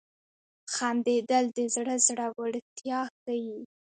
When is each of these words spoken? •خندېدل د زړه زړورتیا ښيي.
•خندېدل 0.73 1.45
د 1.57 1.59
زړه 1.75 1.95
زړورتیا 2.07 3.01
ښيي. 3.19 3.59